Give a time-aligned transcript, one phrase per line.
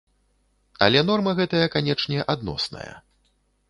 [0.85, 2.93] Але норма гэтая, канечне, адносная.